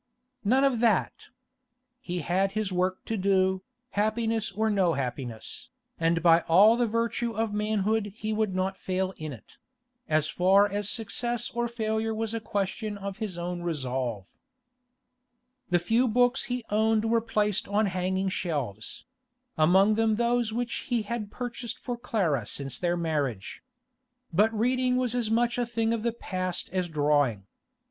[0.43, 1.13] None of that!
[1.99, 3.61] He had his work to do,
[3.91, 9.13] happiness or no happiness, and by all the virtue of manhood he would not fail
[9.17, 14.35] in it—as far as success or failure was a question of his own resolve.
[15.69, 19.05] The few books he owned were placed on hanging shelves;
[19.55, 23.61] among them those which he had purchased for Clara since their marriage.
[24.33, 27.45] But reading was as much a thing of the past as drawing.